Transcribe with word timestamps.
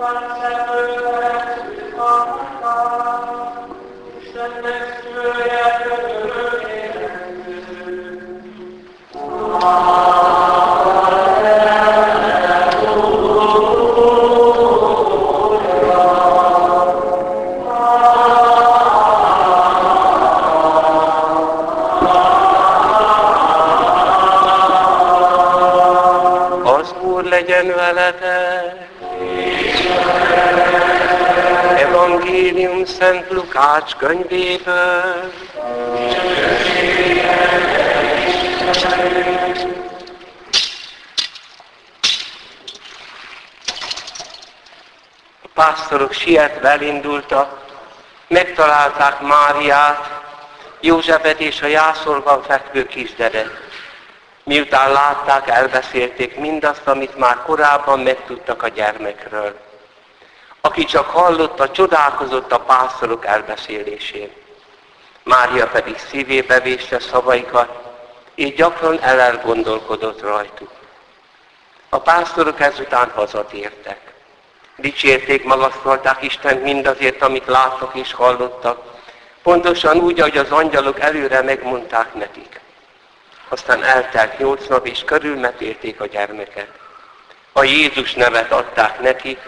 Az 0.00 0.37
Lukács 33.58 33.94
könyvéből. 33.94 35.32
A 45.42 45.48
pásztorok 45.54 46.12
sietve 46.12 46.68
elindultak, 46.68 47.64
megtalálták 48.28 49.20
Máriát, 49.20 50.20
Józsefet 50.80 51.40
és 51.40 51.62
a 51.62 51.66
jászolban 51.66 52.42
fekvő 52.42 52.86
kisderet. 52.86 53.50
Miután 54.44 54.92
látták, 54.92 55.48
elbeszélték 55.48 56.36
mindazt, 56.36 56.86
amit 56.86 57.16
már 57.16 57.42
korábban 57.42 58.00
megtudtak 58.00 58.62
a 58.62 58.68
gyermekről. 58.68 59.67
Aki 60.60 60.84
csak 60.84 61.10
hallotta, 61.10 61.70
csodálkozott 61.70 62.52
a 62.52 62.60
pásztorok 62.60 63.26
elbeszélésén. 63.26 64.32
Mária 65.22 65.66
pedig 65.66 65.98
szívébe 65.98 66.60
véste 66.60 66.98
szavaikat, 66.98 67.68
és 68.34 68.54
gyakran 68.54 69.00
elelgondolkodott 69.00 70.20
rajtuk. 70.20 70.70
A 71.88 71.98
pásztorok 71.98 72.60
ezután 72.60 73.10
hazatértek. 73.10 73.98
Dicsérték, 74.76 75.44
magasztalták 75.44 76.22
Istent 76.22 76.62
mindazért, 76.62 77.22
amit 77.22 77.46
láttak 77.46 77.94
és 77.94 78.12
hallottak, 78.12 78.82
pontosan 79.42 79.96
úgy, 79.96 80.20
ahogy 80.20 80.38
az 80.38 80.50
angyalok 80.50 81.00
előre 81.00 81.42
megmondták 81.42 82.14
nekik. 82.14 82.60
Aztán 83.48 83.84
eltelt 83.84 84.38
nyolc 84.38 84.66
nap, 84.66 84.86
és 84.86 85.04
körülmetélték 85.04 86.00
a 86.00 86.06
gyermeket. 86.06 86.68
A 87.52 87.62
Jézus 87.62 88.14
nevet 88.14 88.52
adták 88.52 89.00
neki, 89.00 89.38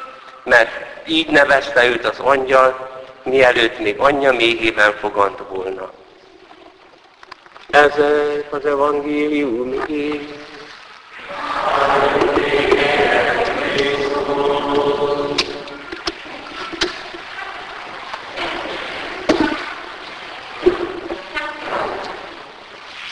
mert 0.51 0.71
így 1.07 1.29
nevezte 1.29 1.85
őt 1.87 2.05
az 2.05 2.19
angyal, 2.19 2.91
mielőtt 3.23 3.79
még 3.79 3.99
anyja 3.99 4.33
méhében 4.33 4.93
fogant 5.01 5.39
volna. 5.49 5.91
Ezek 7.71 8.47
az 8.51 8.67
evangélium 8.67 9.85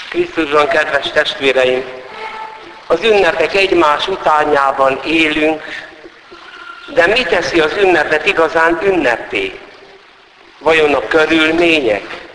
Krisztusban, 0.09 0.69
kedves 0.69 1.11
testvéreim, 1.11 1.85
az 2.87 3.03
ünnepek 3.03 3.55
egymás 3.55 4.09
utányában 4.09 5.01
élünk, 5.05 5.63
de 6.95 7.07
mi 7.07 7.23
teszi 7.23 7.61
az 7.61 7.77
ünnepet 7.77 8.27
igazán 8.27 8.79
ünnepé? 8.83 9.59
Vajon 10.59 10.95
a 10.95 11.07
körülmények, 11.07 12.27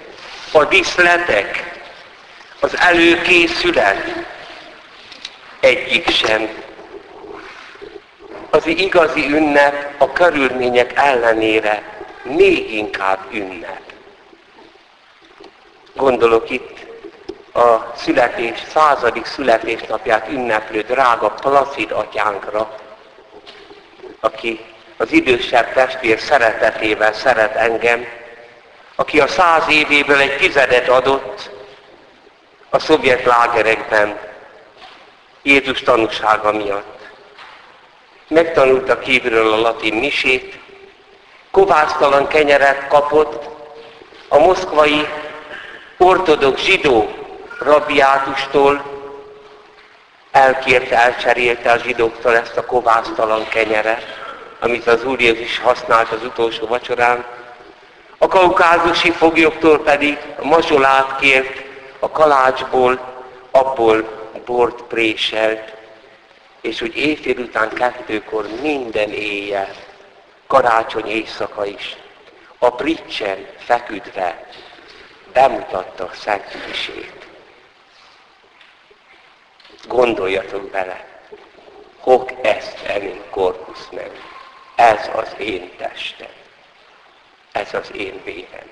a 0.52 0.66
diszletek, 0.66 1.82
az 2.60 2.77
előkészület? 2.77 4.26
Egyik 5.60 6.10
sem. 6.10 6.50
Az 8.50 8.67
igazi 8.67 9.26
ünnep 9.30 9.94
a 9.98 10.11
körülmények 10.11 10.92
ellenére 10.95 11.83
még 12.23 12.73
inkább 12.73 13.20
ünnep. 13.32 13.82
Gondolok 15.95 16.50
itt 16.50 16.86
a 17.54 17.94
születés, 17.95 18.64
századik 18.73 19.26
születésnapját 19.26 20.30
ünneplő 20.30 20.82
drága 20.82 21.30
Placid 21.30 21.92
atyánkra, 21.92 22.76
aki 24.23 24.60
az 24.98 25.11
idősebb 25.11 25.73
testvér 25.73 26.20
szeretetével 26.20 27.14
szeret 27.14 27.56
engem, 27.56 28.06
aki 28.95 29.20
a 29.20 29.28
száz 29.28 29.64
évéből 29.70 30.20
egy 30.20 30.38
tizedet 30.38 30.89
adott 30.89 31.50
a 32.70 32.80
szovjet 32.80 33.26
lágerekben 33.26 34.20
Jézus 35.42 35.82
tanúsága 35.82 36.52
miatt. 36.52 37.00
Megtanulta 38.28 39.00
kívülről 39.00 39.54
a 39.54 39.62
latin 39.62 39.94
misét, 39.94 40.60
kovásztalan 41.52 42.28
kenyeret 42.28 42.88
kapott 42.88 43.50
a 44.28 44.38
moszkvai 44.38 45.08
ortodox 45.98 46.62
zsidó 46.62 47.10
rabiátustól, 47.60 48.92
elkérte, 50.33 50.98
elcserélte 50.98 51.71
a 51.71 51.77
zsidóktól 51.77 52.36
ezt 52.36 52.58
a 52.58 52.66
kovásztalan 52.66 53.48
kenyeret, 53.48 54.05
amit 54.60 54.88
az 54.88 55.05
Úr 55.05 55.21
Jézus 55.21 55.60
használt 55.60 56.10
az 56.11 56.23
utolsó 56.23 56.67
vacsorán. 56.67 57.26
A 58.17 58.27
kaukázusi 58.27 59.11
foglyoktól 59.11 59.80
pedig 59.80 60.17
a 60.38 60.45
mazsolát 60.45 61.20
kért 61.20 61.61
a 61.99 62.10
kalácsból, 62.10 62.99
abból 63.52 64.21
bort 64.45 64.82
préselt, 64.82 65.73
és 66.61 66.82
úgy 66.82 66.98
éjfél 66.98 67.38
után 67.38 67.70
kettőkor 67.70 68.48
minden 68.61 69.10
éjjel, 69.10 69.70
karácsony 70.48 71.08
éjszaka 71.08 71.65
is, 71.65 71.95
a 72.58 72.70
pricsen 72.70 73.48
feküdve 73.58 74.48
bemutatta 75.33 76.10
Szent. 76.14 77.23
Gondoljatok 79.88 80.70
bele, 80.70 81.05
hoc 81.99 82.32
est 82.42 82.86
enim 82.88 83.23
corpus 83.30 83.89
nem. 83.89 84.11
Ez 84.76 85.10
az 85.16 85.36
én 85.38 85.71
testem. 85.77 86.27
Ez 87.52 87.73
az 87.73 87.92
én 87.95 88.21
vérem. 88.23 88.71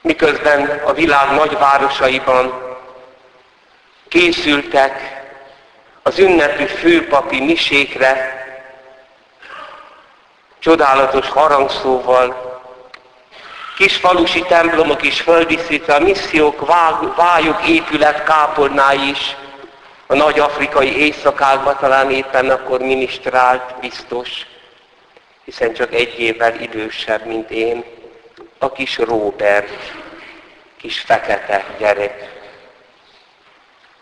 Miközben 0.00 0.80
a 0.84 0.92
világ 0.92 1.30
nagyvárosaiban 1.34 2.76
készültek 4.08 5.22
az 6.02 6.18
ünnepi 6.18 6.66
főpapi 6.66 7.40
misékre, 7.40 8.38
csodálatos 10.58 11.28
harangszóval, 11.28 12.49
kis 13.80 13.96
falusi 13.96 14.42
templomok 14.42 15.02
is 15.02 15.20
földíszítve, 15.20 15.94
a 15.94 15.98
missziók, 15.98 16.66
vályok, 17.16 17.68
épület, 17.68 18.24
kápolnái 18.24 19.08
is, 19.08 19.36
a 20.06 20.14
nagy 20.14 20.38
afrikai 20.38 20.96
éjszakákban 20.96 21.76
talán 21.78 22.10
éppen 22.10 22.50
akkor 22.50 22.80
minisztrált 22.80 23.74
biztos, 23.80 24.46
hiszen 25.44 25.72
csak 25.72 25.94
egy 25.94 26.18
évvel 26.18 26.60
idősebb, 26.60 27.26
mint 27.26 27.50
én, 27.50 27.84
a 28.58 28.72
kis 28.72 28.98
Róbert, 28.98 29.92
kis 30.76 31.00
fekete 31.00 31.64
gyerek, 31.78 32.30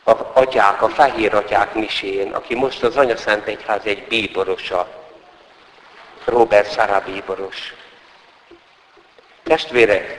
a 0.05 0.12
atyák, 0.33 0.83
a 0.83 0.89
fehér 0.89 1.34
atyák 1.34 1.75
misén, 1.75 2.33
aki 2.33 2.55
most 2.55 2.83
az 2.83 2.97
Anya 2.97 3.16
Szent 3.16 3.47
Egyház 3.47 3.84
egy 3.84 4.03
bíborosa, 4.03 4.89
Robert 6.25 6.71
Szara 6.71 7.03
bíboros. 7.07 7.72
Testvérek, 9.48 10.18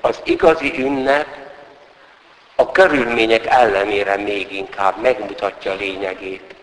az 0.00 0.20
igazi 0.24 0.74
ünnep 0.76 1.26
a 2.54 2.72
körülmények 2.72 3.46
ellenére 3.46 4.16
még 4.16 4.52
inkább 4.52 5.00
megmutatja 5.00 5.74
lényegét. 5.74 6.54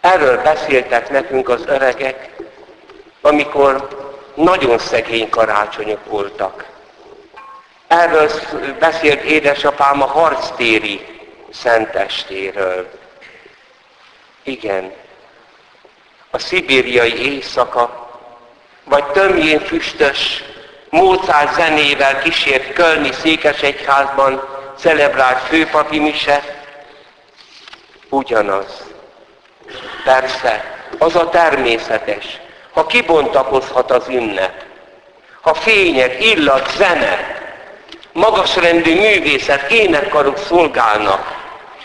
Erről 0.00 0.42
beszéltek 0.42 1.10
nekünk 1.10 1.48
az 1.48 1.66
öregek, 1.66 2.30
amikor 3.20 3.88
nagyon 4.34 4.78
szegény 4.78 5.28
karácsonyok 5.28 6.04
voltak. 6.06 6.64
Erről 7.86 8.30
beszélt 8.78 9.22
édesapám 9.22 10.02
a 10.02 10.06
harctéri 10.06 11.06
szentestéről. 11.50 12.90
Igen, 14.42 14.92
a 16.30 16.38
szibériai 16.38 17.32
éjszaka, 17.32 18.10
vagy 18.84 19.04
tömjén 19.04 19.60
füstös 19.60 20.44
Mozart 20.90 21.54
zenével 21.54 22.18
kísért 22.18 22.72
Kölni 22.72 23.12
Székesegyházban 23.12 24.42
celebrált 24.76 25.38
főpapi 25.38 25.98
mise, 25.98 26.42
ugyanaz. 28.08 28.84
Persze, 30.04 30.64
az 30.98 31.16
a 31.16 31.28
természetes. 31.28 32.40
Ha 32.72 32.86
kibontakozhat 32.86 33.90
az 33.90 34.08
ünnep, 34.08 34.64
ha 35.40 35.54
fények, 35.54 36.24
illat, 36.24 36.70
zene, 36.70 37.36
magasrendű 38.12 38.94
művészet, 38.94 39.70
énekkarok 39.70 40.38
szolgálnak, 40.38 41.36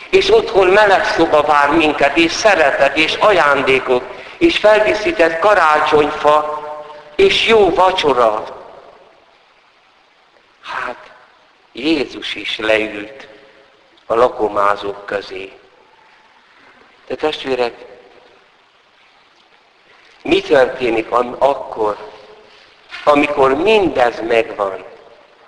és 0.09 0.33
otthon 0.33 0.67
meleg 0.67 1.05
szoba 1.05 1.41
vár 1.41 1.69
minket, 1.69 2.17
és 2.17 2.31
szeretet, 2.31 2.97
és 2.97 3.15
ajándékok, 3.15 4.03
és 4.37 4.57
feldíszített 4.57 5.39
karácsonyfa, 5.39 6.61
és 7.15 7.47
jó 7.47 7.73
vacsora. 7.73 8.62
Hát, 10.63 11.11
Jézus 11.71 12.35
is 12.35 12.57
leült 12.57 13.27
a 14.05 14.15
lakomázók 14.15 15.05
közé. 15.05 15.51
De 17.07 17.15
testvérek, 17.15 17.73
mi 20.21 20.41
történik 20.41 21.11
akkor, 21.37 22.11
amikor 23.03 23.53
mindez 23.53 24.21
megvan, 24.21 24.85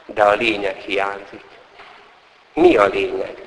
de 0.06 0.24
a 0.24 0.34
lényeg 0.34 0.78
hiányzik? 0.78 1.44
Mi 2.54 2.78
a 2.78 2.86
lényeg? 2.86 3.42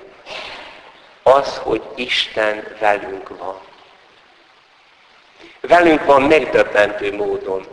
Az, 1.23 1.57
hogy 1.57 1.83
Isten 1.95 2.77
velünk 2.81 3.29
van. 3.29 3.61
Velünk 5.61 6.05
van 6.05 6.23
megdöbbentő 6.23 7.15
módon. 7.15 7.67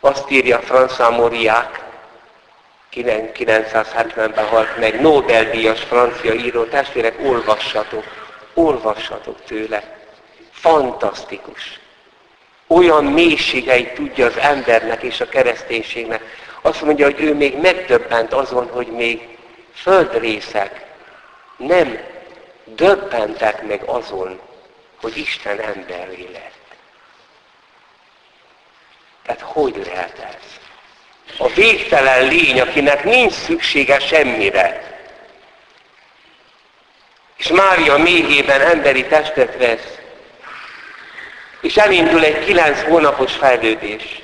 Azt 0.00 0.30
írja 0.30 0.60
François 0.60 1.16
Mauriac, 1.16 1.89
970-ben 2.92 4.46
halt 4.46 4.78
meg, 4.78 5.00
Nobel-díjas 5.00 5.80
francia 5.80 6.34
író, 6.34 6.64
testvérek, 6.64 7.18
olvassatok, 7.22 8.04
olvassatok 8.54 9.44
tőle. 9.44 9.98
Fantasztikus. 10.52 11.80
Olyan 12.66 13.04
mélységeit 13.04 13.94
tudja 13.94 14.26
az 14.26 14.36
embernek 14.36 15.02
és 15.02 15.20
a 15.20 15.28
kereszténységnek. 15.28 16.22
Azt 16.62 16.82
mondja, 16.82 17.04
hogy 17.04 17.20
ő 17.20 17.34
még 17.34 17.56
megdöbbent 17.56 18.32
azon, 18.32 18.68
hogy 18.68 18.86
még 18.86 19.38
földrészek 19.74 20.86
nem 21.56 21.98
döbbentek 22.64 23.62
meg 23.66 23.82
azon, 23.82 24.40
hogy 25.00 25.16
Isten 25.16 25.60
emberé 25.60 26.28
lett. 26.32 26.58
Tehát 29.22 29.40
hogy 29.40 29.82
lehet 29.86 30.18
ez? 30.18 30.59
A 31.38 31.48
végtelen 31.48 32.26
lény, 32.26 32.60
akinek 32.60 33.04
nincs 33.04 33.32
szüksége 33.32 33.98
semmire. 33.98 34.98
És 37.36 37.48
Mária 37.48 37.96
méhében 37.96 38.60
emberi 38.60 39.04
testet 39.04 39.56
vesz, 39.56 39.98
és 41.60 41.76
elindul 41.76 42.24
egy 42.24 42.44
kilenc 42.44 42.82
hónapos 42.82 43.32
fejlődés. 43.32 44.22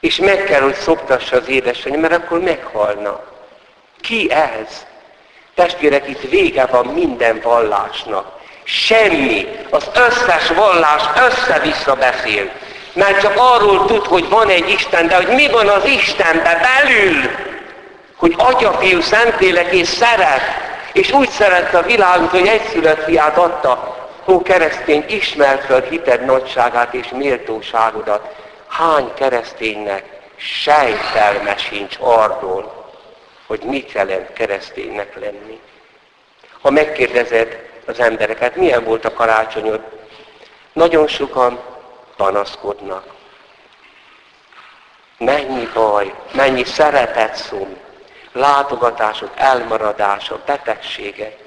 És 0.00 0.16
meg 0.16 0.44
kell, 0.44 0.60
hogy 0.60 0.74
szoptassa 0.74 1.36
az 1.36 1.48
édesanyja, 1.48 1.98
mert 1.98 2.12
akkor 2.12 2.40
meghalna. 2.40 3.24
Ki 4.00 4.30
ez? 4.30 4.86
Testvérek, 5.54 6.08
itt 6.08 6.30
vége 6.30 6.66
van 6.66 6.86
minden 6.86 7.40
vallásnak. 7.40 8.40
Semmi. 8.64 9.48
Az 9.70 9.90
összes 9.94 10.48
vallás 10.48 11.02
össze-vissza 11.16 11.94
beszél. 11.94 12.50
Mert 12.92 13.20
csak 13.20 13.34
arról 13.36 13.84
tud, 13.86 14.06
hogy 14.06 14.28
van 14.28 14.48
egy 14.48 14.70
Isten, 14.70 15.08
de 15.08 15.16
hogy 15.16 15.34
mi 15.34 15.48
van 15.50 15.68
az 15.68 15.84
Istenben 15.84 16.60
belül, 16.60 17.30
hogy 18.16 18.34
Atya, 18.36 18.72
Fiú, 18.72 19.00
Szentlélek 19.00 19.72
és 19.72 19.88
szeret, 19.88 20.42
és 20.92 21.12
úgy 21.12 21.28
szerette 21.28 21.78
a 21.78 21.82
világot, 21.82 22.30
hogy 22.30 22.46
egyszülött 22.46 23.02
fiát 23.04 23.36
adta. 23.36 23.96
Ó, 24.26 24.42
keresztény, 24.42 25.04
ismert 25.08 25.64
fel 25.64 25.80
hited 25.80 26.24
nagyságát 26.24 26.94
és 26.94 27.08
méltóságodat. 27.08 28.34
Hány 28.68 29.14
kereszténynek 29.14 30.04
sejtelme 30.36 31.56
sincs 31.56 31.96
arról, 32.00 32.90
hogy 33.46 33.60
mit 33.62 33.92
jelent 33.92 34.32
kereszténynek 34.32 35.18
lenni. 35.20 35.60
Ha 36.60 36.70
megkérdezed 36.70 37.66
az 37.86 38.00
embereket, 38.00 38.56
milyen 38.56 38.84
volt 38.84 39.04
a 39.04 39.12
karácsonyod, 39.12 39.80
nagyon 40.72 41.06
sokan 41.06 41.58
panaszkodnak. 42.18 43.04
Mennyi 45.18 45.68
baj, 45.74 46.14
mennyi 46.32 46.64
szeretet 46.64 47.34
szó, 47.34 47.76
látogatások, 48.32 49.30
elmaradások, 49.34 50.40
betegségek. 50.44 51.38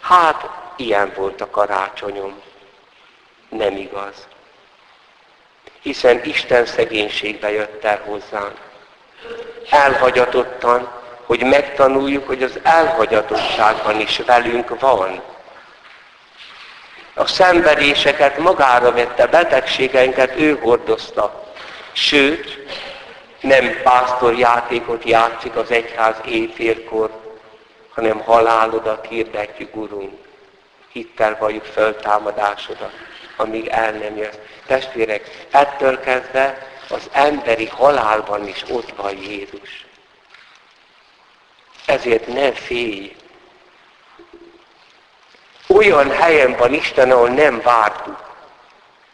Hát, 0.00 0.48
ilyen 0.76 1.12
volt 1.16 1.40
a 1.40 1.50
karácsonyom. 1.50 2.40
Nem 3.48 3.76
igaz. 3.76 4.26
Hiszen 5.80 6.24
Isten 6.24 6.66
szegénységbe 6.66 7.50
jött 7.50 7.84
el 7.84 8.00
hozzánk. 8.04 8.58
Elhagyatottan, 9.70 10.90
hogy 11.24 11.42
megtanuljuk, 11.42 12.26
hogy 12.26 12.42
az 12.42 12.58
elhagyatottságban 12.62 14.00
is 14.00 14.18
velünk 14.18 14.80
van 14.80 15.29
a 17.14 17.26
szenvedéseket 17.26 18.38
magára 18.38 18.92
vette, 18.92 19.26
betegségeinket 19.26 20.36
ő 20.36 20.58
hordozta. 20.58 21.52
Sőt, 21.92 22.58
nem 23.40 23.82
pásztorjátékot 23.82 25.04
játszik 25.04 25.56
az 25.56 25.70
egyház 25.70 26.16
éjfélkor, 26.24 27.10
hanem 27.94 28.18
halálodat 28.18 29.06
hirdetjük, 29.06 29.76
Urunk. 29.76 30.18
Hittel 30.92 31.36
valljuk 31.40 31.64
föltámadásodat, 31.64 32.92
amíg 33.36 33.66
el 33.66 33.90
nem 33.90 34.16
jössz. 34.16 34.36
Testvérek, 34.66 35.46
ettől 35.50 36.00
kezdve 36.00 36.68
az 36.88 37.08
emberi 37.12 37.66
halálban 37.66 38.48
is 38.48 38.64
ott 38.70 38.92
van 38.96 39.16
Jézus. 39.16 39.86
Ezért 41.86 42.26
ne 42.26 42.52
félj, 42.52 43.16
olyan 45.74 46.10
helyen 46.10 46.56
van 46.56 46.74
Isten, 46.74 47.10
ahol 47.10 47.28
nem 47.28 47.60
vártuk. 47.60 48.28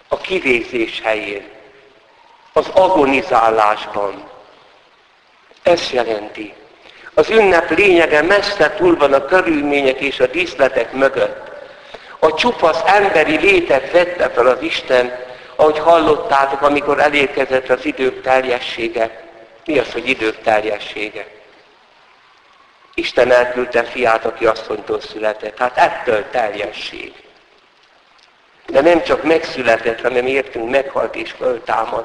A 0.08 0.16
kivégzés 0.16 1.00
helyén. 1.04 1.48
Az 2.52 2.68
agonizálásban. 2.72 4.30
Ez 5.62 5.90
jelenti. 5.92 6.54
Az 7.14 7.30
ünnep 7.30 7.70
lényege 7.70 8.22
messze 8.22 8.74
túl 8.74 8.96
van 8.96 9.12
a 9.12 9.24
körülmények 9.24 10.00
és 10.00 10.20
a 10.20 10.26
díszletek 10.26 10.92
mögött. 10.92 11.50
A 12.18 12.34
csupasz 12.34 12.82
emberi 12.84 13.36
létet 13.36 13.90
vette 13.90 14.30
fel 14.30 14.46
az 14.46 14.62
Isten, 14.62 15.18
ahogy 15.56 15.78
hallottátok, 15.78 16.62
amikor 16.62 17.00
elérkezett 17.00 17.68
az 17.68 17.84
idők 17.84 18.22
teljessége. 18.22 19.24
Mi 19.64 19.78
az, 19.78 19.92
hogy 19.92 20.08
idők 20.08 20.42
teljessége? 20.42 21.26
Isten 22.98 23.32
elküldte 23.32 23.84
fiát, 23.84 24.24
aki 24.24 24.46
asszonytól 24.46 25.00
született. 25.00 25.58
Hát 25.58 25.76
ettől 25.76 26.30
teljesség. 26.30 27.12
De 28.66 28.80
nem 28.80 29.02
csak 29.02 29.22
megszületett, 29.22 30.00
hanem 30.00 30.26
értünk, 30.26 30.70
meghalt 30.70 31.14
és 31.14 31.30
föltámad. 31.30 32.04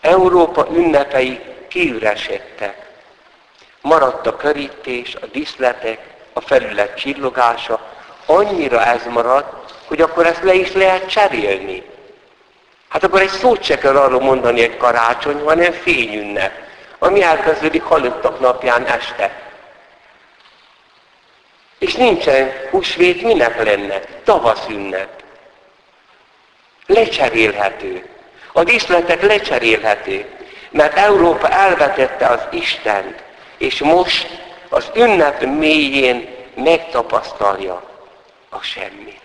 Európa 0.00 0.66
ünnepei 0.72 1.40
kiüresedtek. 1.68 2.86
Maradt 3.80 4.26
a 4.26 4.36
körítés, 4.36 5.14
a 5.14 5.26
diszletek, 5.26 5.98
a 6.32 6.40
felület 6.40 6.96
csillogása. 6.96 7.80
Annyira 8.26 8.84
ez 8.84 9.06
maradt, 9.06 9.74
hogy 9.86 10.00
akkor 10.00 10.26
ezt 10.26 10.42
le 10.42 10.54
is 10.54 10.72
lehet 10.72 11.10
cserélni. 11.10 11.82
Hát 12.88 13.04
akkor 13.04 13.20
egy 13.20 13.28
szót 13.28 13.62
se 13.62 13.78
kell 13.78 13.96
arról 13.96 14.20
mondani 14.20 14.62
egy 14.62 14.76
karácsony, 14.76 15.40
hanem 15.44 15.72
fényünnep, 15.72 16.52
ami 16.98 17.22
elkezdődik 17.22 17.82
halottak 17.82 18.40
napján 18.40 18.84
este. 18.86 19.45
És 21.78 21.94
nincsen 21.94 22.52
húsvét, 22.70 23.22
minek 23.22 23.64
lenne? 23.64 24.00
Tavasz 24.24 24.66
ünnep. 24.68 25.22
Lecserélhető. 26.86 28.08
A 28.52 28.64
díszletek 28.64 29.22
lecserélhető. 29.22 30.26
Mert 30.70 30.96
Európa 30.96 31.48
elvetette 31.48 32.26
az 32.26 32.46
Istent, 32.50 33.22
és 33.58 33.78
most 33.78 34.26
az 34.68 34.90
ünnep 34.94 35.42
mélyén 35.42 36.28
megtapasztalja 36.54 37.90
a 38.48 38.60
semmit. 38.60 39.20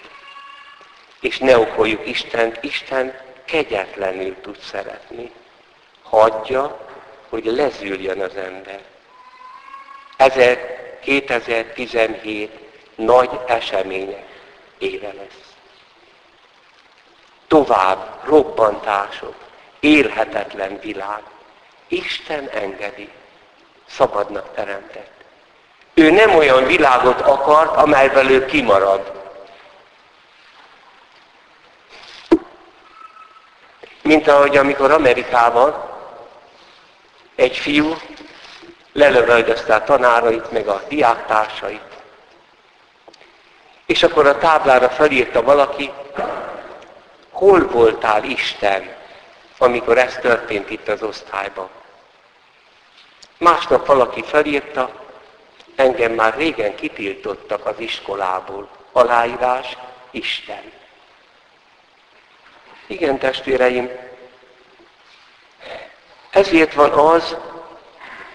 És 1.19 1.37
ne 1.37 1.57
okoljuk 1.57 2.07
Istent, 2.07 2.57
Isten 2.61 3.19
kegyetlenül 3.45 4.35
tud 4.41 4.57
szeretni. 4.59 5.31
Hagyja, 6.03 6.87
hogy 7.29 7.45
lezüljön 7.45 8.21
az 8.21 8.35
ember. 8.35 8.79
Ezek 10.17 10.80
2017 11.01 12.59
nagy 12.95 13.29
események 13.47 14.25
éve 14.77 15.13
lesz. 15.13 15.53
Tovább 17.47 18.19
robbantások, 18.23 19.35
élhetetlen 19.79 20.79
világ. 20.79 21.21
Isten 21.87 22.49
engedi, 22.49 23.09
szabadnak 23.87 24.53
teremtett. 24.53 25.11
Ő 25.93 26.11
nem 26.11 26.35
olyan 26.35 26.65
világot 26.65 27.21
akart, 27.21 27.75
amelyből 27.75 28.29
ő 28.29 28.45
kimarad. 28.45 29.19
Mint 34.01 34.27
ahogy 34.27 34.57
amikor 34.57 34.91
Amerikában 34.91 35.89
egy 37.35 37.57
fiú 37.57 37.95
lelövöldözte 38.91 39.75
a 39.75 39.83
tanárait, 39.83 40.51
meg 40.51 40.67
a 40.67 40.83
diáktársait. 40.87 41.81
És 43.85 44.03
akkor 44.03 44.27
a 44.27 44.37
táblára 44.37 44.89
felírta 44.89 45.43
valaki, 45.43 45.91
hol 47.29 47.67
voltál 47.67 48.23
Isten, 48.23 48.95
amikor 49.57 49.97
ez 49.97 50.17
történt 50.21 50.69
itt 50.69 50.87
az 50.87 51.03
osztályban. 51.03 51.69
Másnap 53.37 53.85
valaki 53.85 54.23
felírta, 54.23 54.91
engem 55.75 56.11
már 56.11 56.35
régen 56.35 56.75
kitiltottak 56.75 57.65
az 57.65 57.79
iskolából. 57.79 58.69
Aláírás, 58.91 59.77
Isten. 60.11 60.71
Igen, 62.87 63.17
testvéreim, 63.17 63.89
ezért 66.31 66.73
van 66.73 66.91
az, 66.91 67.37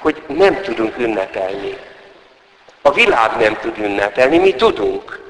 hogy 0.07 0.23
nem 0.27 0.63
tudunk 0.63 0.99
ünnepelni. 0.99 1.77
A 2.83 2.93
világ 2.93 3.37
nem 3.37 3.59
tud 3.61 3.79
ünnepelni, 3.79 4.39
mi 4.39 4.55
tudunk. 4.55 5.21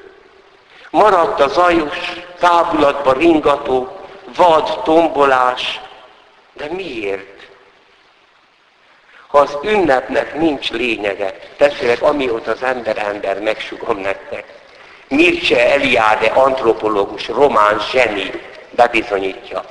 Maradt 0.89 1.39
a 1.39 1.47
zajos, 1.47 2.23
tábulatba 2.39 3.13
ringató, 3.13 3.97
vad, 4.35 4.81
tombolás. 4.83 5.81
De 6.53 6.67
miért? 6.69 7.47
Ha 9.27 9.37
az 9.37 9.57
ünnepnek 9.63 10.35
nincs 10.35 10.71
lényege, 10.71 11.39
testvérek, 11.57 12.01
amióta 12.01 12.51
az 12.51 12.63
ember 12.63 12.97
ember, 12.97 13.39
megsugom 13.39 13.97
nektek. 13.97 14.45
Mircea 15.07 15.59
Eliade, 15.59 16.27
antropológus, 16.27 17.27
román 17.27 17.79
zseni 17.91 18.31
bebizonyítja. 18.69 19.63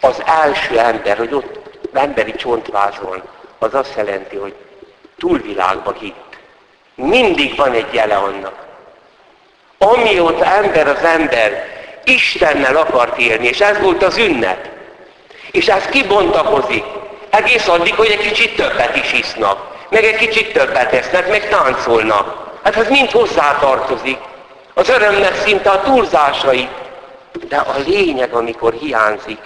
Az 0.00 0.22
első 0.26 0.78
ember, 0.78 1.16
hogy 1.16 1.34
ott 1.34 1.58
emberi 1.92 2.34
csontvázon, 2.34 3.22
az 3.64 3.74
azt 3.74 3.96
jelenti, 3.96 4.36
hogy 4.36 4.54
túlvilágba 5.18 5.92
hitt. 6.00 6.38
Mindig 6.94 7.56
van 7.56 7.72
egy 7.72 7.92
jele 7.94 8.14
annak. 8.14 8.54
Amióta 9.78 10.44
ember 10.44 10.88
az 10.88 11.04
ember 11.04 11.72
Istennel 12.04 12.76
akart 12.76 13.18
élni, 13.18 13.46
és 13.46 13.60
ez 13.60 13.80
volt 13.80 14.02
az 14.02 14.16
ünnep. 14.16 14.68
És 15.50 15.68
ez 15.68 15.84
kibontakozik. 15.84 16.84
Egész 17.30 17.68
addig, 17.68 17.94
hogy 17.94 18.10
egy 18.10 18.28
kicsit 18.28 18.56
többet 18.56 18.96
is 18.96 19.12
isznak, 19.12 19.86
meg 19.90 20.04
egy 20.04 20.16
kicsit 20.16 20.52
többet 20.52 20.92
esznek, 20.92 21.28
meg 21.28 21.48
táncolnak. 21.48 22.52
Hát 22.62 22.76
ez 22.76 22.88
mind 22.88 23.10
hozzátartozik. 23.10 24.18
Az 24.74 24.88
örömnek 24.88 25.34
szinte 25.34 25.70
a 25.70 25.80
túlzásai. 25.80 26.68
De 27.48 27.56
a 27.56 27.74
lényeg, 27.86 28.32
amikor 28.34 28.72
hiányzik, 28.72 29.38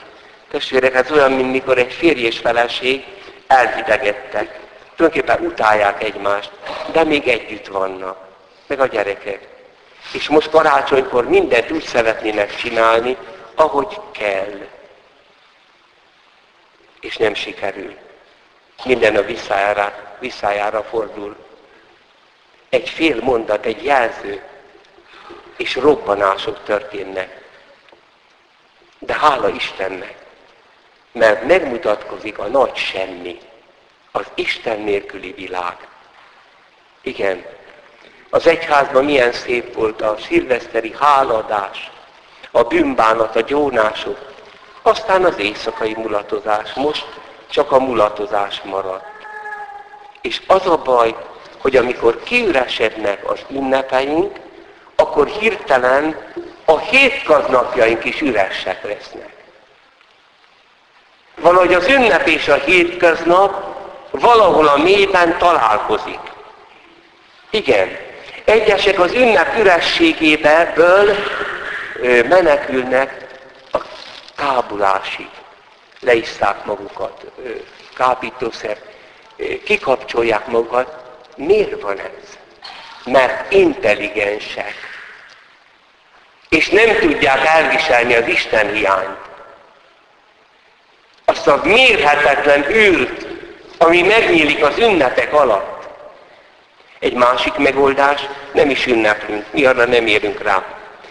testvérek, 0.50 0.94
ez 0.94 1.10
olyan, 1.10 1.32
mint 1.32 1.50
mikor 1.50 1.78
egy 1.78 1.92
férj 1.92 2.20
és 2.20 2.38
feleség 2.38 3.04
elhidegettek. 3.48 4.60
Tulajdonképpen 4.96 5.46
utálják 5.46 6.02
egymást, 6.02 6.50
de 6.92 7.04
még 7.04 7.28
együtt 7.28 7.66
vannak. 7.66 8.26
Meg 8.66 8.80
a 8.80 8.86
gyerekek. 8.86 9.48
És 10.12 10.28
most 10.28 10.50
karácsonykor 10.50 11.28
mindent 11.28 11.70
úgy 11.70 11.82
szeretnének 11.82 12.56
csinálni, 12.56 13.16
ahogy 13.54 14.00
kell. 14.12 14.66
És 17.00 17.16
nem 17.16 17.34
sikerül. 17.34 17.96
Minden 18.84 19.16
a 19.16 19.22
visszájára, 19.22 20.16
visszájára 20.18 20.82
fordul. 20.82 21.36
Egy 22.68 22.88
fél 22.88 23.20
mondat, 23.20 23.66
egy 23.66 23.84
jelző, 23.84 24.42
és 25.56 25.76
robbanások 25.76 26.64
történnek. 26.64 27.46
De 28.98 29.14
hála 29.14 29.48
Istennek, 29.48 30.17
mert 31.18 31.46
megmutatkozik 31.46 32.38
a 32.38 32.46
nagy 32.46 32.76
semmi, 32.76 33.38
az 34.12 34.24
Isten 34.34 34.80
nélküli 34.80 35.32
világ. 35.32 35.76
Igen, 37.02 37.44
az 38.30 38.46
egyházban 38.46 39.04
milyen 39.04 39.32
szép 39.32 39.74
volt 39.74 40.02
a 40.02 40.16
szilveszteri 40.26 40.94
háladás, 41.00 41.90
a 42.50 42.62
bűnbánat, 42.62 43.36
a 43.36 43.40
gyónások, 43.40 44.32
aztán 44.82 45.24
az 45.24 45.38
éjszakai 45.38 45.94
mulatozás. 45.94 46.72
Most 46.72 47.06
csak 47.50 47.72
a 47.72 47.78
mulatozás 47.78 48.60
maradt. 48.64 49.06
És 50.20 50.42
az 50.46 50.66
a 50.66 50.76
baj, 50.76 51.16
hogy 51.58 51.76
amikor 51.76 52.22
kiüresednek 52.22 53.30
az 53.30 53.40
ünnepeink, 53.50 54.36
akkor 54.96 55.26
hirtelen 55.26 56.16
a 56.64 56.78
hétköznapjaink 56.78 58.04
is 58.04 58.20
üresek 58.20 58.84
lesznek. 58.84 59.37
Valahogy 61.40 61.74
az 61.74 61.88
ünnep 61.88 62.26
és 62.26 62.48
a 62.48 62.54
hétköznap 62.54 63.76
valahol 64.10 64.66
a 64.66 64.76
mélyben 64.76 65.38
találkozik. 65.38 66.18
Igen, 67.50 67.96
egyesek 68.44 69.00
az 69.00 69.12
ünnep 69.12 69.58
ürességéből 69.58 71.16
menekülnek 72.28 73.26
a 73.72 73.78
kábulásig. 74.36 75.28
Leiszták 76.00 76.64
magukat, 76.64 77.24
kábítószer, 77.96 78.76
kikapcsolják 79.64 80.46
magukat. 80.46 80.96
Miért 81.36 81.80
van 81.80 81.98
ez? 81.98 82.38
Mert 83.04 83.52
intelligensek. 83.52 84.74
És 86.48 86.68
nem 86.68 86.96
tudják 86.96 87.46
elviselni 87.46 88.14
az 88.14 88.26
Isten 88.26 88.72
hiányt. 88.72 89.27
A 91.48 91.60
mérhetetlen 91.64 92.70
űrt, 92.70 93.26
ami 93.78 94.02
megnyílik 94.02 94.64
az 94.64 94.78
ünnepek 94.78 95.32
alatt. 95.32 95.88
Egy 96.98 97.14
másik 97.14 97.56
megoldás, 97.56 98.28
nem 98.52 98.70
is 98.70 98.86
ünneplünk, 98.86 99.44
mi 99.50 99.64
arra 99.64 99.84
nem 99.84 100.06
érünk 100.06 100.42
rá. 100.42 100.64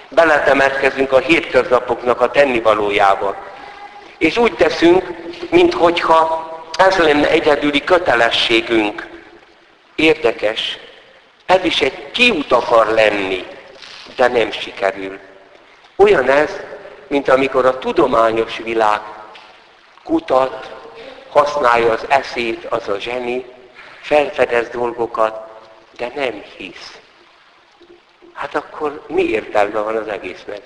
Beletemetkezünk 0.10 1.12
a 1.12 1.18
hétköznapoknak 1.18 2.22
a 2.22 2.32
tennivalójába. 2.32 3.36
És 4.18 4.38
úgy 4.38 4.54
teszünk, 4.54 5.04
minthogyha 5.50 6.52
ez 6.78 6.98
lenne 6.98 7.30
egyedüli 7.30 7.84
kötelességünk. 7.84 9.08
Érdekes, 9.96 10.78
ez 11.46 11.64
is 11.64 11.82
egy 11.82 12.12
kiút 12.12 12.52
akar 12.52 12.88
lenni, 12.88 13.46
de 14.16 14.28
nem 14.28 14.52
sikerül. 14.52 15.20
Olyan 15.96 16.30
ez, 16.30 16.50
mint 17.08 17.30
amikor 17.30 17.66
a 17.66 17.80
tudományos 17.80 18.58
világ 18.64 19.00
kutat, 20.08 20.76
használja 21.30 21.92
az 21.92 22.06
eszét, 22.10 22.66
az 22.66 22.88
a 22.88 23.00
zseni, 23.00 23.46
felfedez 24.02 24.70
dolgokat, 24.70 25.50
de 25.98 26.12
nem 26.16 26.44
hisz. 26.58 26.98
Hát 28.34 28.56
akkor 28.56 29.04
mi 29.08 29.24
értelme 29.24 29.80
van 29.80 29.96
az 29.96 30.08
egésznek? 30.08 30.62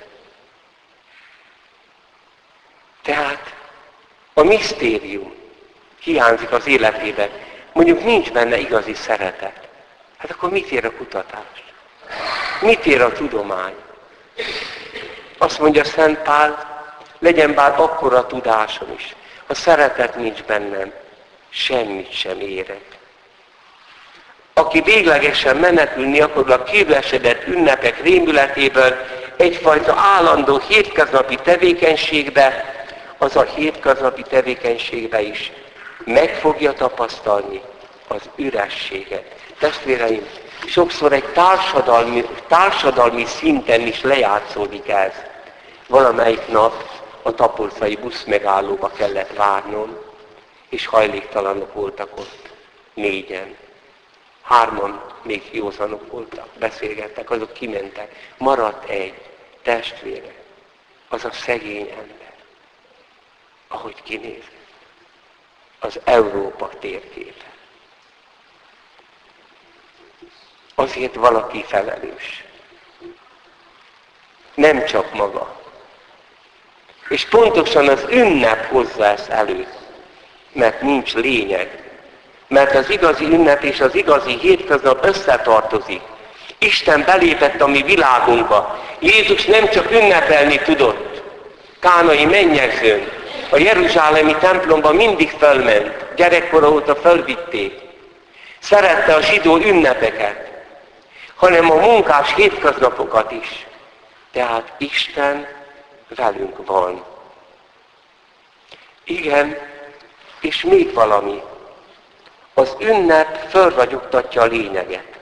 Tehát 3.01 3.53
a 4.33 4.43
misztérium 4.43 5.33
hiányzik 5.99 6.51
az 6.51 6.67
életében. 6.67 7.29
Mondjuk 7.73 8.03
nincs 8.03 8.31
benne 8.31 8.57
igazi 8.57 8.93
szeretet. 8.93 9.67
Hát 10.17 10.31
akkor 10.31 10.49
mit 10.49 10.71
ér 10.71 10.85
a 10.85 10.91
kutatás? 10.91 11.63
Mit 12.61 12.85
ér 12.85 13.01
a 13.01 13.11
tudomány? 13.11 13.75
Azt 15.37 15.59
mondja 15.59 15.83
Szent 15.83 16.17
Pál, 16.17 16.69
legyen 17.19 17.53
bár 17.53 17.79
akkora 17.79 18.25
tudásom 18.27 18.91
is. 18.97 19.15
Ha 19.51 19.57
szeretet 19.57 20.15
nincs 20.15 20.43
bennem, 20.43 20.91
semmit 21.49 22.11
sem 22.11 22.39
érek 22.39 22.81
aki 24.53 24.81
véglegesen 24.81 25.57
menekülni 25.57 26.21
akar 26.21 26.51
a 26.51 26.63
kívülesedett 26.63 27.47
ünnepek 27.47 28.01
rémületéből 28.01 28.95
egyfajta 29.37 29.95
állandó 29.97 30.61
hétköznapi 30.67 31.35
tevékenységbe, 31.35 32.65
az 33.17 33.35
a 33.35 33.43
hétköznapi 33.43 34.21
tevékenységbe 34.21 35.21
is 35.21 35.51
meg 36.05 36.29
fogja 36.29 36.73
tapasztalni 36.73 37.61
az 38.07 38.21
ürességet. 38.35 39.23
Testvéreim, 39.59 40.25
sokszor 40.65 41.13
egy 41.13 41.25
társadalmi, 41.25 42.25
társadalmi 42.47 43.25
szinten 43.25 43.81
is 43.81 44.01
lejátszódik 44.01 44.89
ez. 44.89 45.13
Valamelyik 45.87 46.47
nap 46.47 47.00
a 47.21 47.33
tapolcai 47.33 47.95
busz 47.95 48.23
megállóba 48.23 48.89
kellett 48.89 49.35
várnom, 49.35 49.97
és 50.69 50.85
hajléktalanok 50.85 51.73
voltak 51.73 52.17
ott, 52.17 52.49
négyen. 52.93 53.57
Hárman 54.41 55.03
még 55.21 55.49
józanok 55.51 56.11
voltak, 56.11 56.47
beszélgettek, 56.59 57.29
azok 57.29 57.53
kimentek. 57.53 58.33
Maradt 58.37 58.89
egy 58.89 59.13
testvére, 59.61 60.33
az 61.09 61.25
a 61.25 61.31
szegény 61.31 61.89
ember, 61.89 62.33
ahogy 63.67 64.01
kinéz. 64.03 64.43
Az 65.79 65.99
Európa 66.03 66.69
térképe. 66.79 67.51
Azért 70.75 71.15
valaki 71.15 71.63
felelős. 71.63 72.45
Nem 74.53 74.85
csak 74.85 75.13
maga. 75.13 75.59
És 77.11 77.25
pontosan 77.25 77.87
az 77.87 78.05
ünnep 78.09 78.69
hozza 78.69 79.05
ezt 79.05 79.29
elő, 79.29 79.67
mert 80.51 80.81
nincs 80.81 81.13
lényeg. 81.13 81.69
Mert 82.47 82.75
az 82.75 82.89
igazi 82.89 83.23
ünnep 83.23 83.63
és 83.63 83.79
az 83.79 83.95
igazi 83.95 84.37
hétköznap 84.37 85.05
összetartozik. 85.05 86.01
Isten 86.57 87.03
belépett 87.05 87.61
a 87.61 87.67
mi 87.67 87.81
világunkba. 87.81 88.79
Jézus 88.99 89.45
nem 89.45 89.69
csak 89.69 89.91
ünnepelni 89.91 90.59
tudott. 90.59 91.21
Kánai 91.79 92.25
mennyegzőn, 92.25 93.07
a 93.49 93.57
Jeruzsálemi 93.57 94.35
templomba 94.35 94.93
mindig 94.93 95.29
fölment. 95.29 96.05
Gyerekkora 96.15 96.69
óta 96.69 96.95
fölvitték. 96.95 97.79
Szerette 98.59 99.13
a 99.13 99.21
zsidó 99.21 99.57
ünnepeket, 99.57 100.49
hanem 101.35 101.71
a 101.71 101.75
munkás 101.75 102.33
hétköznapokat 102.35 103.31
is. 103.31 103.65
Tehát 104.31 104.71
Isten 104.77 105.47
velünk 106.15 106.65
van. 106.65 107.03
Igen, 109.03 109.57
és 110.39 110.63
még 110.63 110.93
valami. 110.93 111.41
Az 112.53 112.75
ünnep 112.79 113.49
fölragyogtatja 113.49 114.41
a 114.41 114.45
lényeget. 114.45 115.19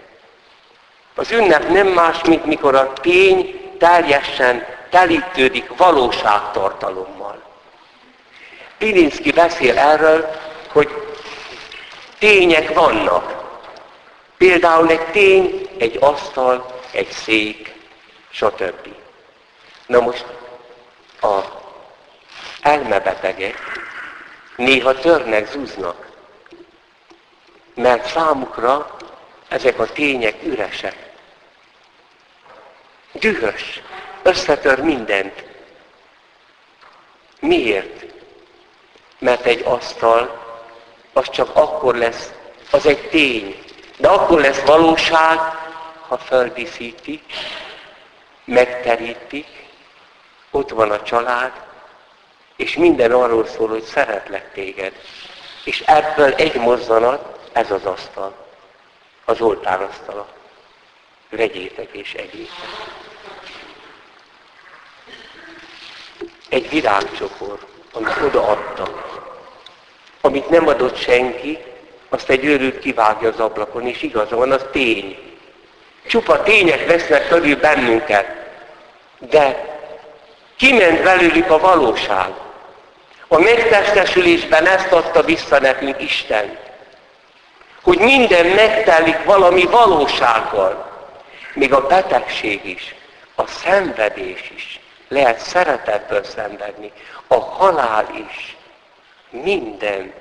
Az 1.15 1.31
ünnep 1.31 1.69
nem 1.69 1.87
más, 1.87 2.23
mint 2.23 2.45
mikor 2.45 2.75
a 2.75 2.93
tény 2.93 3.71
teljesen 3.77 4.65
telítődik 4.89 5.77
valóságtartalommal. 5.77 7.41
Pilinszki 8.77 9.31
beszél 9.31 9.77
erről, 9.77 10.29
hogy 10.71 10.89
tények 12.19 12.73
vannak. 12.73 13.37
Például 14.37 14.89
egy 14.89 15.11
tény, 15.11 15.67
egy 15.77 15.97
asztal, 15.99 16.79
egy 16.91 17.11
szék, 17.11 17.73
stb. 18.29 18.87
Na 19.85 19.99
most 19.99 20.25
a 21.21 21.41
elmebetegek 22.61 23.57
néha 24.55 24.93
törnek, 24.93 25.51
zúznak, 25.51 26.07
mert 27.75 28.07
számukra 28.07 28.97
ezek 29.47 29.79
a 29.79 29.85
tények 29.85 30.43
üresek. 30.43 30.95
Dühös, 33.11 33.81
összetör 34.21 34.79
mindent. 34.79 35.43
Miért? 37.39 38.05
Mert 39.19 39.45
egy 39.45 39.61
asztal, 39.65 40.47
az 41.13 41.29
csak 41.29 41.55
akkor 41.55 41.95
lesz, 41.95 42.31
az 42.71 42.85
egy 42.85 43.09
tény, 43.09 43.63
de 43.97 44.07
akkor 44.07 44.39
lesz 44.39 44.59
valóság, 44.59 45.39
ha 46.07 46.17
feldíszítik, 46.17 47.23
megterítik, 48.45 49.68
ott 50.51 50.69
van 50.69 50.91
a 50.91 51.01
család, 51.01 51.51
és 52.55 52.75
minden 52.75 53.11
arról 53.11 53.45
szól, 53.45 53.67
hogy 53.67 53.83
szeretlek 53.83 54.53
téged. 54.53 54.93
És 55.63 55.83
ebből 55.85 56.33
egy 56.33 56.55
mozzanat, 56.55 57.39
ez 57.51 57.71
az 57.71 57.85
asztal, 57.85 58.33
az 59.25 59.41
oltárasztala. 59.41 60.27
Vegyétek 61.29 61.89
és 61.91 62.13
egyétek. 62.13 62.67
Egy 66.49 66.69
virágcsokor, 66.69 67.59
amit 67.91 68.21
odaadtak, 68.23 69.19
amit 70.21 70.49
nem 70.49 70.67
adott 70.67 70.97
senki, 70.97 71.57
azt 72.09 72.29
egy 72.29 72.45
őrült 72.45 72.79
kivágja 72.79 73.29
az 73.29 73.39
ablakon, 73.39 73.87
és 73.87 74.01
igaza 74.01 74.35
van, 74.35 74.51
az 74.51 74.65
tény. 74.71 75.17
Csupa 76.07 76.43
tények 76.43 76.87
vesznek 76.87 77.27
körül 77.27 77.55
bennünket, 77.55 78.25
de 79.19 79.68
kiment 80.59 81.03
belőlük 81.03 81.49
a 81.49 81.59
valóság. 81.59 82.29
A 83.27 83.39
megtestesülésben 83.39 84.67
ezt 84.67 84.91
adta 84.91 85.21
vissza 85.21 85.59
nekünk 85.59 86.01
Isten. 86.01 86.57
Hogy 87.81 87.99
minden 87.99 88.45
megtelik 88.45 89.23
valami 89.23 89.65
valósággal. 89.65 90.91
Még 91.53 91.73
a 91.73 91.87
betegség 91.87 92.65
is, 92.65 92.95
a 93.35 93.47
szenvedés 93.47 94.51
is. 94.55 94.79
Lehet 95.07 95.39
szeretetből 95.39 96.23
szenvedni. 96.23 96.91
A 97.27 97.39
halál 97.39 98.07
is. 98.29 98.57
Minden. 99.29 100.13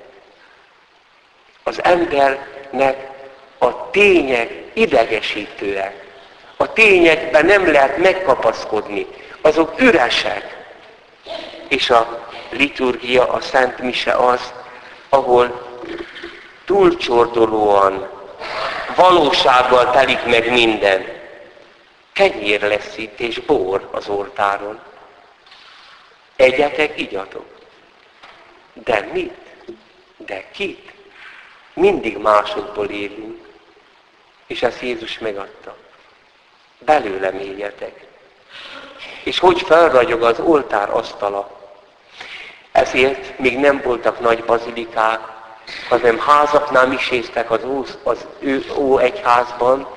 Az 1.63 1.83
embernek 1.83 3.09
a 3.57 3.89
tények 3.89 4.51
idegesítőek. 4.73 6.05
A 6.57 6.73
tényekben 6.73 7.45
nem 7.45 7.71
lehet 7.71 7.97
megkapaszkodni. 7.97 9.07
Azok 9.41 9.79
üresek. 9.79 10.57
És 11.67 11.89
a 11.89 12.27
liturgia, 12.49 13.27
a 13.27 13.41
Szent 13.41 13.79
Mise 13.79 14.11
az, 14.13 14.53
ahol 15.09 15.67
túlcsordolóan, 16.65 18.09
valósággal 18.95 19.91
telik 19.91 20.25
meg 20.25 20.51
minden. 20.51 21.05
Kenyér 22.13 22.61
lesz 22.61 22.97
itt, 22.97 23.19
és 23.19 23.39
bor 23.39 23.89
az 23.91 24.07
oltáron. 24.07 24.79
Egyetek, 26.35 26.99
igyatok. 26.99 27.45
De 28.73 29.09
mit? 29.13 29.37
De 30.17 30.49
kit? 30.51 30.91
Mindig 31.73 32.17
másokból 32.17 32.89
élünk. 32.89 33.47
És 34.47 34.63
ezt 34.63 34.81
Jézus 34.81 35.19
megadta. 35.19 35.77
Belőlem 36.79 37.39
éljetek. 37.39 38.07
És 39.23 39.39
hogy 39.39 39.61
felragyog 39.61 40.23
az 40.23 40.39
oltár 40.39 40.89
asztala, 40.89 41.49
ezért 42.71 43.39
még 43.39 43.59
nem 43.59 43.81
voltak 43.83 44.19
nagy 44.19 44.43
bazilikák, 44.43 45.19
hanem 45.89 46.19
házaknál 46.19 46.87
miséztek 46.87 47.51
az, 47.51 47.63
ó, 47.63 47.83
az 48.03 48.25
ő 48.39 48.65
ó 48.77 48.97
egyházban, 48.97 49.87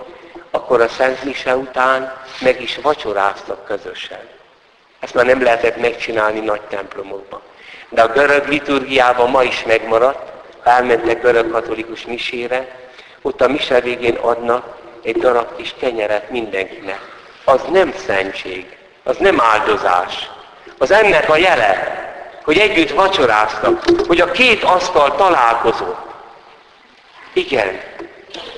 akkor 0.50 0.80
a 0.80 0.88
Szent 0.88 1.24
Mise 1.24 1.56
után 1.56 2.16
meg 2.40 2.62
is 2.62 2.78
vacsoráztak 2.82 3.64
közösen. 3.64 4.28
Ezt 5.00 5.14
már 5.14 5.26
nem 5.26 5.42
lehetett 5.42 5.76
megcsinálni 5.76 6.40
nagy 6.40 6.60
templomokban. 6.60 7.40
De 7.88 8.02
a 8.02 8.12
görög 8.12 8.48
liturgiában 8.48 9.30
ma 9.30 9.42
is 9.42 9.64
megmaradt, 9.64 10.32
elmentek 10.62 11.22
görög 11.22 11.50
katolikus 11.50 12.06
misére, 12.06 12.80
ott 13.22 13.40
a 13.40 13.48
mise 13.48 13.80
végén 13.80 14.14
adnak 14.14 14.76
egy 15.02 15.16
darab 15.16 15.56
kis 15.56 15.74
kenyeret 15.78 16.30
mindenkinek. 16.30 17.00
Az 17.44 17.60
nem 17.72 17.92
szentség, 18.06 18.76
az 19.02 19.16
nem 19.16 19.40
áldozás. 19.40 20.30
Az 20.78 20.90
ennek 20.90 21.28
a 21.28 21.36
jele, 21.36 22.00
hogy 22.44 22.58
együtt 22.58 22.90
vacsoráztak, 22.90 23.84
hogy 24.06 24.20
a 24.20 24.30
két 24.30 24.62
asztal 24.62 25.14
találkozott. 25.14 26.10
Igen. 27.32 27.80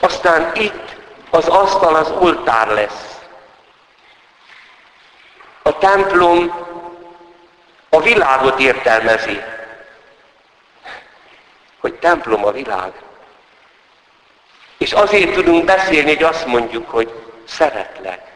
Aztán 0.00 0.52
itt 0.54 0.96
az 1.30 1.48
asztal 1.48 1.94
az 1.94 2.10
oltár 2.10 2.68
lesz. 2.68 3.18
A 5.62 5.78
templom 5.78 6.54
a 7.88 8.00
világot 8.00 8.60
értelmezi. 8.60 9.42
Hogy 11.80 11.94
templom 11.94 12.44
a 12.44 12.50
világ. 12.50 12.92
És 14.78 14.92
azért 14.92 15.32
tudunk 15.32 15.64
beszélni, 15.64 16.14
hogy 16.14 16.22
azt 16.22 16.46
mondjuk, 16.46 16.90
hogy 16.90 17.12
szeretlek. 17.44 18.33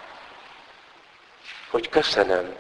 Hogy 1.71 1.89
köszönöm. 1.89 2.57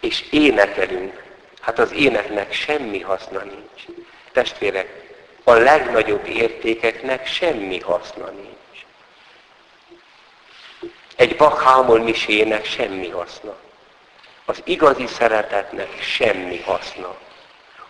És 0.00 0.24
énekelünk. 0.30 1.22
Hát 1.60 1.78
az 1.78 1.92
éneknek 1.92 2.52
semmi 2.52 3.00
haszna 3.00 3.38
nincs. 3.38 3.98
Testvérek, 4.32 5.14
a 5.44 5.52
legnagyobb 5.52 6.26
értékeknek 6.26 7.26
semmi 7.26 7.80
haszna 7.80 8.30
nincs. 8.30 8.84
Egy 11.16 11.36
bakhámol 11.36 11.98
misének 11.98 12.64
semmi 12.64 13.08
haszna. 13.08 13.56
Az 14.44 14.60
igazi 14.64 15.06
szeretetnek 15.06 16.02
semmi 16.02 16.62
haszna. 16.62 17.16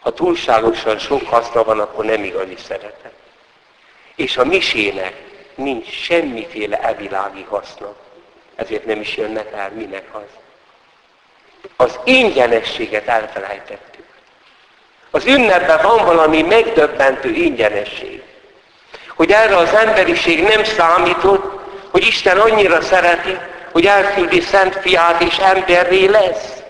Ha 0.01 0.13
túlságosan 0.13 0.99
sok 0.99 1.27
haszna 1.27 1.65
van, 1.65 1.81
akkor 1.81 2.05
nem 2.05 2.25
igazi 2.25 2.57
szeretet. 2.57 3.13
És 4.15 4.37
a 4.37 4.45
misének 4.45 5.15
nincs 5.55 5.91
semmiféle 5.91 6.81
evilági 6.81 7.43
haszna. 7.43 7.97
Ezért 8.59 8.85
nem 8.85 9.01
is 9.01 9.17
jönnek 9.17 9.53
el, 9.53 9.71
minek 9.75 10.05
az. 10.13 10.23
Az 11.77 11.99
ingyenességet 12.05 13.07
elfelejtettük. 13.07 14.05
Az 15.11 15.25
ünnepben 15.27 15.83
van 15.83 16.05
valami 16.05 16.43
megdöbbentő 16.43 17.31
ingyenesség. 17.31 18.23
Hogy 19.17 19.31
erre 19.31 19.57
az 19.57 19.75
emberiség 19.75 20.43
nem 20.43 20.65
számított, 20.65 21.61
hogy 21.91 22.07
Isten 22.07 22.39
annyira 22.39 22.81
szereti, 22.81 23.39
hogy 23.73 23.87
elküldi 23.87 24.41
Szent 24.41 24.75
Fiát 24.75 25.23
és 25.23 25.37
emberré 25.37 26.07
lesz. 26.07 26.63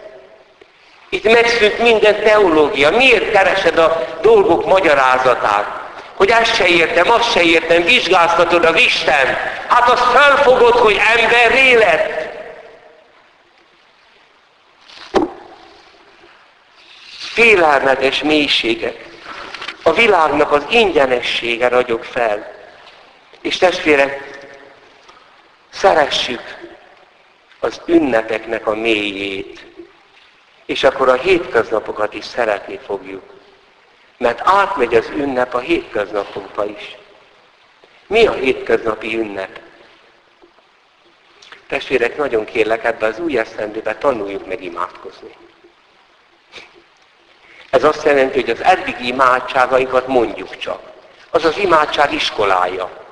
Itt 1.09 1.25
megszűnt 1.25 1.79
minden 1.79 2.23
teológia. 2.23 2.91
Miért 2.91 3.31
keresed 3.31 3.79
a 3.79 4.07
dolgok 4.21 4.67
magyarázatát? 4.67 5.78
Hogy 6.19 6.31
ezt 6.31 6.55
se 6.55 6.67
értem, 6.67 7.11
azt 7.11 7.31
se 7.31 7.43
értem, 7.43 7.83
vizsgáztatod 7.85 8.65
a 8.65 8.77
Isten. 8.77 9.27
Hát 9.69 9.89
azt 9.89 10.03
felfogod, 10.03 10.75
hogy 10.75 11.01
emberré 11.17 11.75
lett. 11.75 12.27
félelmetes 17.19 18.23
mélységek. 18.23 19.09
A 19.83 19.93
világnak 19.93 20.53
az 20.53 20.65
ingyenessége 20.69 21.69
ragyog 21.69 22.05
fel. 22.05 22.53
És 23.41 23.57
testvérek, 23.57 24.39
szeressük 25.71 26.43
az 27.61 27.81
ünnepeknek 27.87 28.67
a 28.67 28.75
mélyét, 28.75 29.67
és 30.67 30.85
akkor 30.85 31.09
a 31.09 31.15
hétköznapokat 31.15 32.15
is 32.15 32.25
szeretni 32.25 32.79
fogjuk. 32.87 33.38
Mert 34.19 34.41
átmegy 34.45 34.95
az 34.95 35.09
ünnep 35.09 35.55
a 35.55 35.59
hétköznapokba 35.59 36.65
is. 36.65 36.97
Mi 38.07 38.27
a 38.27 38.33
hétköznapi 38.33 39.19
ünnep? 39.19 39.61
Testvérek, 41.67 42.17
nagyon 42.17 42.45
kérlek, 42.45 42.85
ebbe 42.85 43.07
az 43.07 43.19
új 43.19 43.39
esztendőbe 43.39 43.97
tanuljuk 43.97 44.47
meg 44.47 44.63
imádkozni. 44.63 45.37
Ez 47.71 47.85
azt 47.85 48.05
jelenti, 48.05 48.41
hogy 48.41 48.51
az 48.51 48.63
eddigi 48.63 49.07
imádságainkat 49.07 50.07
mondjuk 50.07 50.57
csak. 50.57 50.81
Az 51.31 51.45
az 51.45 51.57
imádság 51.57 52.13
iskolája. 52.13 53.07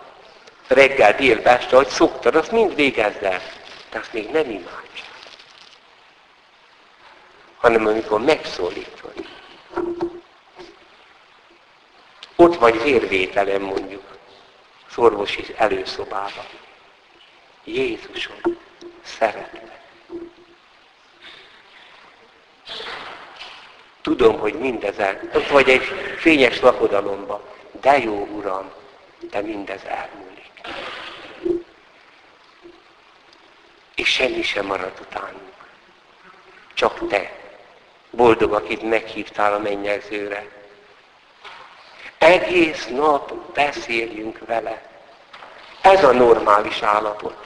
Reggel, 0.66 1.14
délbe, 1.14 1.51
este, 1.51 1.77
hogy 1.77 1.88
szoktad, 1.88 2.35
azt 2.35 2.51
mind 2.51 2.75
végezd 2.75 3.23
el. 3.23 3.40
De 3.90 3.99
azt 3.99 4.12
még 4.12 4.31
nem 4.31 4.51
imádság. 4.51 4.85
Hanem 7.57 7.87
amikor 7.87 8.21
megszólítod. 8.21 9.12
Ott 12.37 12.57
vagy 12.57 12.83
vérvételen 12.83 13.61
mondjuk, 13.61 14.18
az 14.88 14.99
orvosi 14.99 15.55
előszobában. 15.57 16.46
Jézusom, 17.64 18.40
szeretlek. 19.05 19.81
Tudom, 24.01 24.38
hogy 24.38 24.55
mindezen, 24.55 25.31
ott 25.35 25.49
vagy 25.49 25.68
egy 25.68 25.83
fényes 26.18 26.61
lakodalomba, 26.61 27.55
de 27.81 27.99
jó 27.99 28.27
Uram, 28.27 28.70
de 29.31 29.40
mindez 29.40 29.81
elmúlik. 29.85 30.61
És 33.94 34.09
semmi 34.09 34.42
sem 34.42 34.66
marad 34.66 34.92
utánunk. 35.01 35.55
Csak 36.75 37.09
te, 37.09 37.33
boldog, 38.11 38.53
akit 38.53 38.83
meghívtál 38.83 39.55
a 39.55 39.59
mennyezőre. 39.59 40.56
Egész 42.27 42.87
nap 42.87 43.33
beszéljünk 43.55 44.39
vele. 44.47 44.83
Ez 45.81 46.05
a 46.05 46.12
normális 46.12 46.83
állapot. 46.83 47.37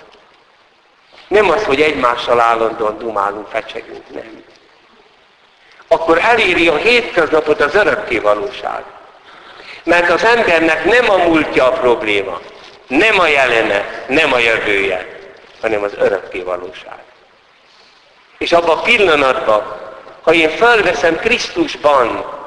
Nem 1.29 1.51
az, 1.51 1.65
hogy 1.65 1.81
egymással 1.81 2.41
állandóan 2.41 2.99
dumálunk, 2.99 3.47
fecsegünk, 3.47 4.15
nem. 4.15 4.45
Akkor 5.89 6.19
eléri 6.19 6.69
a 6.69 6.77
hétköznapot 6.77 7.61
az 7.61 7.75
örökké 7.75 8.19
valóság. 8.19 8.85
Mert 9.85 10.11
az 10.11 10.25
embernek 10.25 10.85
nem 10.85 11.11
a 11.11 11.17
múltja 11.17 11.65
a 11.65 11.79
probléma, 11.79 12.41
nem 12.87 13.19
a 13.19 13.27
jelene, 13.27 14.05
nem 14.09 14.33
a 14.33 14.39
jövője, 14.39 15.19
hanem 15.61 15.83
az 15.83 15.93
örökké 15.97 16.41
valóság. 16.41 17.03
És 18.39 18.53
abban 18.53 18.79
a 18.79 18.83
pillanatban, 18.83 19.77
ha 20.23 20.33
én 20.33 20.51
felveszem 20.51 21.17
Krisztusban, 21.17 22.39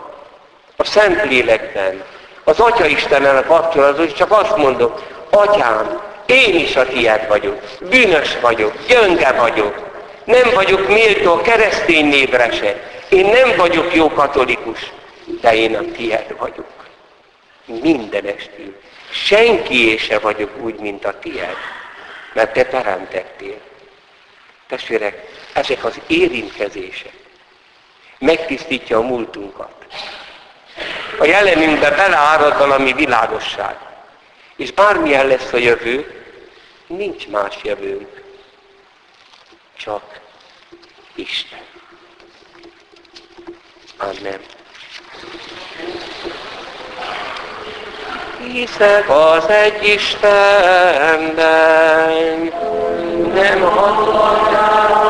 a 0.75 0.83
Szentlélekben, 0.83 2.03
az 2.43 2.59
Atya 2.59 2.85
Istennel 2.85 3.43
kapcsolatot, 3.43 4.07
és 4.07 4.13
csak 4.13 4.31
azt 4.31 4.57
mondom, 4.57 4.93
Atyám, 5.29 6.01
én 6.25 6.55
is 6.55 6.75
a 6.75 6.85
tiéd 6.85 7.27
vagyok, 7.27 7.61
bűnös 7.89 8.37
vagyok, 8.41 8.73
gyönge 8.87 9.31
vagyok, 9.31 9.91
nem 10.23 10.49
vagyok 10.53 10.87
méltó 10.87 11.33
a 11.33 11.41
keresztény 11.41 12.05
névre 12.05 12.51
se, 12.51 12.91
én 13.09 13.25
nem 13.25 13.55
vagyok 13.57 13.95
jó 13.95 14.09
katolikus, 14.09 14.91
de 15.41 15.55
én 15.55 15.75
a 15.75 15.91
tiéd 15.95 16.35
vagyok. 16.37 16.71
Mindenestül. 17.65 18.75
Senki 19.11 19.97
se 19.97 20.19
vagyok 20.19 20.51
úgy, 20.61 20.79
mint 20.79 21.05
a 21.05 21.19
tiéd, 21.19 21.57
mert 22.33 22.53
te 22.53 22.63
teremtettél. 22.63 23.57
Testvérek, 24.67 25.25
ezek 25.53 25.83
az 25.83 25.99
érintkezések 26.07 27.13
megtisztítja 28.23 28.97
a 28.97 29.01
múltunkat. 29.01 29.85
A 31.19 31.25
jelenünkbe 31.25 31.89
beleárad 31.89 32.57
valami 32.57 32.93
világosság. 32.93 33.75
És 34.55 34.71
bármilyen 34.71 35.27
lesz 35.27 35.53
a 35.53 35.57
jövő, 35.57 36.23
nincs 36.87 37.27
más 37.27 37.55
jövőnk, 37.63 38.21
csak 39.77 40.01
Isten. 41.15 41.59
Amen. 43.97 44.39
Hiszek 48.51 49.09
az 49.09 49.49
egy 49.49 49.87
Istenben, 49.87 51.33
nem 53.33 53.61
hallgatás, 53.61 55.02